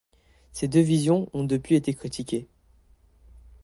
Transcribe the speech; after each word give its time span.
Ces 0.51 0.67
deux 0.67 0.81
visions 0.81 1.29
ont 1.33 1.43
depuis 1.43 1.75
été 1.75 1.93
critiquées. 1.93 2.47